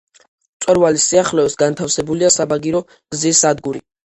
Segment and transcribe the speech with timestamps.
[0.61, 3.89] მწვერვალის სიახლოვეს განთავსებულია საბაგირო გზის სადგური.